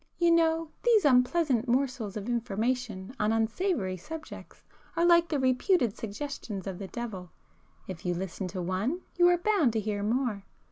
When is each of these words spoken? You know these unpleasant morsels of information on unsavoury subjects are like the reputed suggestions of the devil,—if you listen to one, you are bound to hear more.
You 0.17 0.31
know 0.31 0.71
these 0.81 1.05
unpleasant 1.05 1.67
morsels 1.67 2.17
of 2.17 2.27
information 2.27 3.13
on 3.19 3.31
unsavoury 3.31 3.97
subjects 3.97 4.63
are 4.95 5.05
like 5.05 5.29
the 5.29 5.37
reputed 5.37 5.95
suggestions 5.95 6.65
of 6.65 6.79
the 6.79 6.87
devil,—if 6.87 8.03
you 8.03 8.15
listen 8.15 8.47
to 8.47 8.63
one, 8.63 9.01
you 9.17 9.27
are 9.27 9.37
bound 9.37 9.73
to 9.73 9.79
hear 9.79 10.01
more. 10.01 10.43